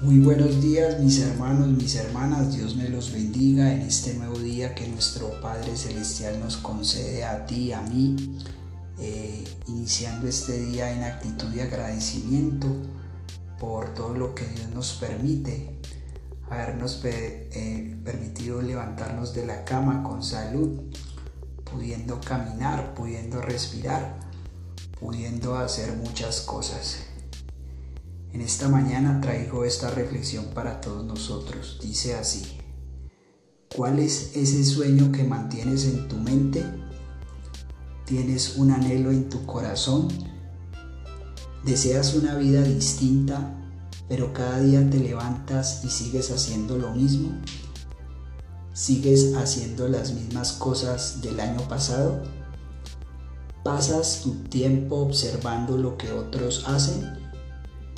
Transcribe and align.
Muy 0.00 0.18
buenos 0.18 0.60
días 0.60 0.98
mis 0.98 1.20
hermanos, 1.20 1.68
mis 1.68 1.94
hermanas, 1.94 2.52
Dios 2.52 2.74
me 2.74 2.88
los 2.88 3.12
bendiga 3.12 3.72
en 3.72 3.82
este 3.82 4.12
nuevo 4.14 4.38
día 4.38 4.74
que 4.74 4.88
nuestro 4.88 5.40
Padre 5.40 5.76
Celestial 5.76 6.40
nos 6.40 6.56
concede 6.56 7.24
a 7.24 7.46
ti, 7.46 7.72
a 7.72 7.80
mí, 7.80 8.16
eh, 8.98 9.44
iniciando 9.68 10.26
este 10.26 10.58
día 10.58 10.90
en 10.90 11.04
actitud 11.04 11.46
de 11.46 11.62
agradecimiento 11.62 12.66
por 13.60 13.94
todo 13.94 14.14
lo 14.14 14.34
que 14.34 14.44
Dios 14.46 14.68
nos 14.74 14.94
permite, 14.94 15.78
habernos 16.50 17.00
eh, 17.04 17.96
permitido 18.04 18.60
levantarnos 18.62 19.32
de 19.32 19.46
la 19.46 19.64
cama 19.64 20.02
con 20.02 20.24
salud, 20.24 20.80
pudiendo 21.62 22.20
caminar, 22.20 22.94
pudiendo 22.94 23.40
respirar, 23.40 24.18
pudiendo 24.98 25.56
hacer 25.56 25.96
muchas 25.96 26.40
cosas. 26.40 27.13
En 28.34 28.40
esta 28.40 28.68
mañana 28.68 29.20
traigo 29.20 29.64
esta 29.64 29.90
reflexión 29.90 30.46
para 30.46 30.80
todos 30.80 31.04
nosotros. 31.04 31.78
Dice 31.80 32.16
así, 32.16 32.58
¿cuál 33.76 34.00
es 34.00 34.34
ese 34.34 34.64
sueño 34.64 35.12
que 35.12 35.22
mantienes 35.22 35.84
en 35.84 36.08
tu 36.08 36.16
mente? 36.16 36.64
¿Tienes 38.04 38.56
un 38.56 38.72
anhelo 38.72 39.12
en 39.12 39.28
tu 39.28 39.46
corazón? 39.46 40.08
¿Deseas 41.64 42.14
una 42.14 42.34
vida 42.34 42.62
distinta, 42.62 43.54
pero 44.08 44.32
cada 44.32 44.58
día 44.58 44.90
te 44.90 44.98
levantas 44.98 45.84
y 45.84 45.88
sigues 45.88 46.32
haciendo 46.32 46.76
lo 46.76 46.90
mismo? 46.90 47.40
¿Sigues 48.72 49.34
haciendo 49.36 49.86
las 49.86 50.12
mismas 50.12 50.54
cosas 50.54 51.22
del 51.22 51.38
año 51.38 51.60
pasado? 51.68 52.24
¿Pasas 53.62 54.22
tu 54.24 54.34
tiempo 54.48 54.96
observando 54.96 55.78
lo 55.78 55.96
que 55.96 56.10
otros 56.10 56.64
hacen? 56.66 57.23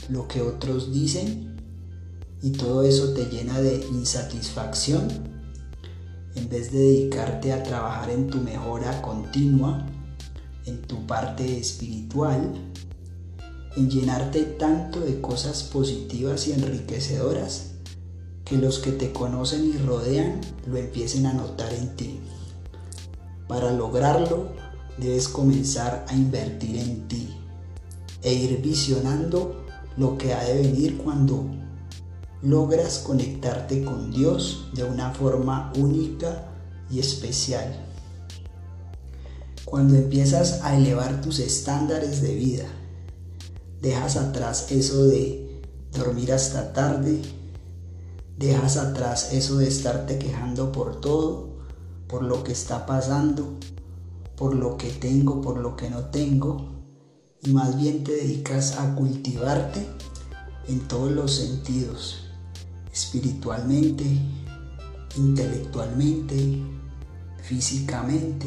Lo 0.09 0.29
que 0.29 0.41
otros 0.41 0.93
dicen 0.93 1.57
y 2.43 2.51
todo 2.51 2.83
eso 2.83 3.13
te 3.13 3.27
llena 3.27 3.61
de 3.61 3.85
insatisfacción, 3.93 5.09
en 6.35 6.49
vez 6.49 6.71
de 6.71 6.79
dedicarte 6.79 7.53
a 7.53 7.63
trabajar 7.63 8.11
en 8.11 8.29
tu 8.29 8.39
mejora 8.39 9.03
continua, 9.03 9.87
en 10.67 10.83
tu 10.83 11.07
parte 11.07 11.59
espiritual, 11.59 12.53
en 13.77 13.91
llenarte 13.91 14.43
tanto 14.43 15.01
de 15.01 15.21
cosas 15.21 15.63
positivas 15.65 16.47
y 16.49 16.53
enriquecedoras, 16.53 17.73
que 18.45 18.57
los 18.57 18.79
que 18.79 18.93
te 18.93 19.13
conocen 19.13 19.69
y 19.69 19.77
rodean 19.79 20.41
lo 20.67 20.77
empiecen 20.77 21.27
a 21.27 21.33
notar 21.33 21.73
en 21.73 21.97
ti. 21.97 22.21
Para 23.49 23.73
lograrlo, 23.73 24.51
debes 24.99 25.29
comenzar 25.29 26.05
a 26.09 26.15
invertir 26.15 26.77
en 26.79 27.09
ti 27.09 27.29
e 28.23 28.33
ir 28.33 28.61
visionando 28.63 29.66
lo 29.97 30.19
que 30.19 30.35
ha 30.35 30.43
de 30.45 30.63
venir 30.63 30.99
cuando 30.99 31.47
logras 32.43 32.99
conectarte 32.99 33.85
con 33.85 34.11
Dios 34.11 34.69
de 34.75 34.85
una 34.85 35.11
forma 35.13 35.73
única 35.79 36.49
y 36.91 36.99
especial. 36.99 37.85
Cuando 39.65 39.97
empiezas 39.97 40.63
a 40.63 40.77
elevar 40.77 41.21
tus 41.21 41.41
estándares 41.41 42.23
de 42.23 42.35
vida, 42.35 42.67
dejas 43.81 44.17
atrás 44.17 44.71
eso 44.71 45.05
de 45.07 45.63
dormir 45.93 46.33
hasta 46.33 46.73
tarde, 46.73 47.21
dejas 48.39 48.77
atrás 48.77 49.33
eso 49.33 49.57
de 49.57 49.67
estarte 49.67 50.19
quejando 50.19 50.71
por 50.71 51.01
todo, 51.01 51.57
por 52.07 52.23
lo 52.23 52.45
que 52.45 52.53
está 52.53 52.87
pasando, 52.87 53.59
por 54.37 54.55
lo 54.55 54.77
que 54.77 54.91
tengo, 54.91 55.41
por 55.41 55.59
lo 55.59 55.75
que 55.75 55.91
no 55.91 56.11
tengo, 56.11 56.77
y 57.43 57.53
más 57.53 57.81
bien 57.81 58.05
te 58.05 58.13
dedicas 58.13 58.79
a 58.79 58.95
cultivarte 58.95 59.87
en 60.69 60.81
todos 60.89 61.13
los 61.13 61.35
sentidos, 61.37 62.25
espiritualmente, 62.93 64.05
intelectualmente, 65.17 66.63
físicamente, 67.43 68.47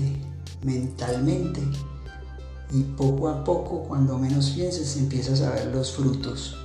mentalmente. 0.63 1.61
Y 2.71 2.83
poco 2.83 3.29
a 3.29 3.43
poco, 3.43 3.83
cuando 3.87 4.17
menos 4.17 4.51
pienses, 4.51 4.97
empiezas 4.97 5.41
a 5.41 5.51
ver 5.51 5.67
los 5.67 5.93
frutos, 5.93 6.55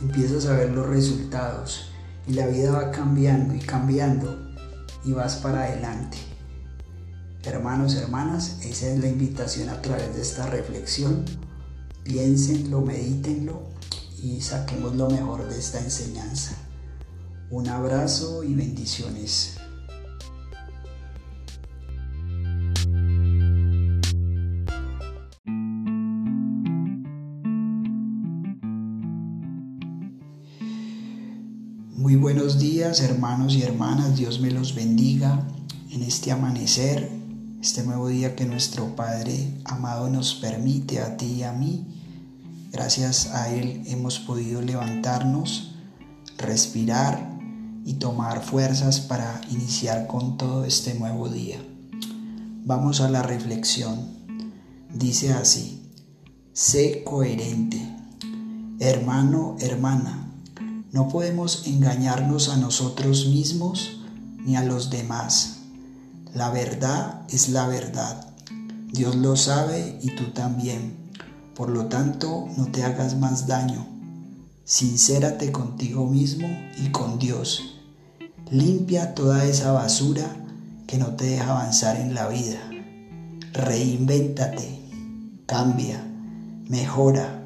empiezas 0.00 0.46
a 0.46 0.56
ver 0.56 0.70
los 0.70 0.86
resultados 0.86 1.92
y 2.26 2.32
la 2.32 2.46
vida 2.46 2.72
va 2.72 2.90
cambiando 2.90 3.54
y 3.54 3.60
cambiando 3.60 4.52
y 5.04 5.12
vas 5.12 5.36
para 5.36 5.64
adelante. 5.64 6.18
Hermanos, 7.44 7.94
hermanas, 7.96 8.58
esa 8.64 8.88
es 8.88 9.00
la 9.00 9.08
invitación 9.08 9.68
a 9.68 9.82
través 9.82 10.14
de 10.14 10.22
esta 10.22 10.46
reflexión 10.46 11.24
Piénsenlo, 12.04 12.80
medítenlo 12.80 13.62
y 14.22 14.40
saquemos 14.40 14.96
lo 14.96 15.08
mejor 15.08 15.48
de 15.48 15.58
esta 15.58 15.78
enseñanza. 15.80 16.56
Un 17.50 17.68
abrazo 17.68 18.42
y 18.42 18.54
bendiciones. 18.54 19.56
Muy 31.94 32.16
buenos 32.16 32.58
días 32.58 33.00
hermanos 33.00 33.54
y 33.54 33.62
hermanas, 33.62 34.16
Dios 34.16 34.40
me 34.40 34.50
los 34.50 34.74
bendiga 34.74 35.46
en 35.92 36.02
este 36.02 36.32
amanecer 36.32 37.21
este 37.62 37.84
nuevo 37.84 38.08
día 38.08 38.34
que 38.34 38.44
nuestro 38.44 38.96
Padre 38.96 39.54
amado 39.64 40.10
nos 40.10 40.34
permite 40.34 40.98
a 40.98 41.16
ti 41.16 41.26
y 41.26 41.42
a 41.44 41.52
mí. 41.52 41.86
Gracias 42.72 43.28
a 43.28 43.54
Él 43.54 43.84
hemos 43.86 44.18
podido 44.18 44.60
levantarnos, 44.60 45.76
respirar 46.38 47.38
y 47.84 47.94
tomar 47.94 48.42
fuerzas 48.42 48.98
para 48.98 49.40
iniciar 49.48 50.08
con 50.08 50.36
todo 50.36 50.64
este 50.64 50.94
nuevo 50.94 51.28
día. 51.28 51.64
Vamos 52.64 53.00
a 53.00 53.08
la 53.08 53.22
reflexión. 53.22 54.08
Dice 54.92 55.32
así, 55.32 55.88
sé 56.52 57.04
coherente. 57.04 57.80
Hermano, 58.80 59.54
hermana, 59.60 60.32
no 60.90 61.06
podemos 61.06 61.64
engañarnos 61.68 62.48
a 62.48 62.56
nosotros 62.56 63.28
mismos 63.28 64.00
ni 64.44 64.56
a 64.56 64.64
los 64.64 64.90
demás 64.90 65.61
la 66.34 66.48
verdad 66.48 67.22
es 67.28 67.50
la 67.50 67.66
verdad. 67.66 68.26
Dios 68.90 69.16
lo 69.16 69.36
sabe 69.36 69.98
y 70.00 70.14
tú 70.14 70.30
también. 70.32 71.10
Por 71.54 71.68
lo 71.68 71.86
tanto, 71.86 72.48
no 72.56 72.66
te 72.68 72.84
hagas 72.84 73.18
más 73.18 73.46
daño. 73.46 73.86
Sincérate 74.64 75.52
contigo 75.52 76.06
mismo 76.06 76.48
y 76.82 76.90
con 76.90 77.18
Dios. 77.18 77.80
Limpia 78.50 79.14
toda 79.14 79.44
esa 79.44 79.72
basura 79.72 80.24
que 80.86 80.96
no 80.96 81.16
te 81.16 81.26
deja 81.26 81.50
avanzar 81.50 81.96
en 81.96 82.14
la 82.14 82.28
vida. 82.28 82.60
Reinvéntate, 83.52 84.80
cambia, 85.44 86.02
mejora. 86.66 87.42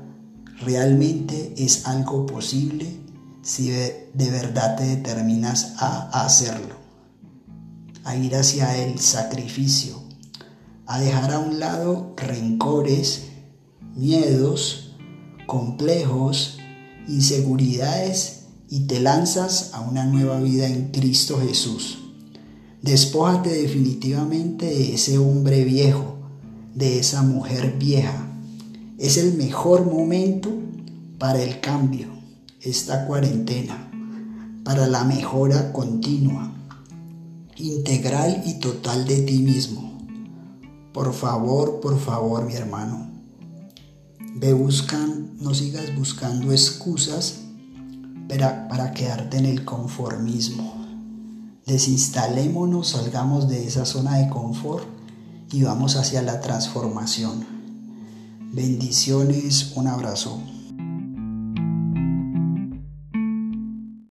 Realmente 0.64 1.54
es 1.58 1.86
algo 1.86 2.24
posible 2.24 3.00
si 3.42 3.70
de 3.70 4.30
verdad 4.30 4.76
te 4.76 4.84
determinas 4.84 5.74
a 5.78 6.24
hacerlo 6.24 6.85
a 8.06 8.14
ir 8.14 8.36
hacia 8.36 8.78
el 8.78 9.00
sacrificio, 9.00 10.00
a 10.86 11.00
dejar 11.00 11.32
a 11.32 11.40
un 11.40 11.58
lado 11.58 12.14
rencores, 12.16 13.24
miedos, 13.96 14.94
complejos, 15.48 16.58
inseguridades 17.08 18.44
y 18.70 18.86
te 18.86 19.00
lanzas 19.00 19.72
a 19.74 19.80
una 19.80 20.04
nueva 20.04 20.38
vida 20.38 20.68
en 20.68 20.92
Cristo 20.92 21.40
Jesús. 21.40 21.98
Despójate 22.80 23.50
definitivamente 23.50 24.66
de 24.66 24.94
ese 24.94 25.18
hombre 25.18 25.64
viejo, 25.64 26.16
de 26.76 27.00
esa 27.00 27.22
mujer 27.22 27.74
vieja. 27.76 28.24
Es 28.98 29.16
el 29.16 29.34
mejor 29.34 29.84
momento 29.84 30.50
para 31.18 31.42
el 31.42 31.60
cambio, 31.60 32.06
esta 32.60 33.04
cuarentena, 33.04 33.90
para 34.62 34.86
la 34.86 35.02
mejora 35.02 35.72
continua 35.72 36.55
integral 37.56 38.42
y 38.46 38.54
total 38.54 39.06
de 39.06 39.22
ti 39.22 39.38
mismo. 39.38 39.98
Por 40.92 41.12
favor, 41.12 41.80
por 41.80 41.98
favor, 41.98 42.44
mi 42.44 42.54
hermano, 42.54 43.10
ve 44.34 44.52
buscando, 44.52 45.30
no 45.40 45.54
sigas 45.54 45.94
buscando 45.94 46.52
excusas 46.52 47.40
para, 48.28 48.68
para 48.68 48.92
quedarte 48.92 49.38
en 49.38 49.46
el 49.46 49.64
conformismo. 49.64 50.74
Desinstalémonos, 51.66 52.88
salgamos 52.88 53.48
de 53.48 53.66
esa 53.66 53.84
zona 53.84 54.18
de 54.18 54.28
confort 54.28 54.84
y 55.50 55.62
vamos 55.62 55.96
hacia 55.96 56.22
la 56.22 56.40
transformación. 56.40 57.44
Bendiciones, 58.52 59.72
un 59.74 59.88
abrazo. 59.88 60.40